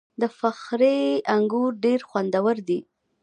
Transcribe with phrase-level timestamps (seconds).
[0.21, 0.99] د فخری
[1.35, 2.79] انګور ډیر خوندور دي.